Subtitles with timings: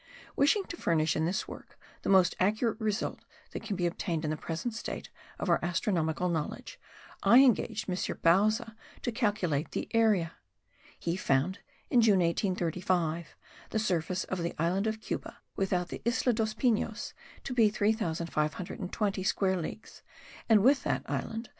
[0.35, 4.31] Wishing to furnish in this work the most accurate result that can be obtained in
[4.31, 6.79] the present state of our astronomical knowledge,
[7.21, 7.95] I engaged M.
[7.95, 10.33] Bauza to calculate the area.
[10.97, 11.59] He found,
[11.91, 13.35] in June, 1835,
[13.69, 17.13] the surface of the island of Cuba, without the Isla dos Pinos,
[17.43, 20.01] to be 3520 square sea leagues,
[20.49, 21.49] and with that island 3615.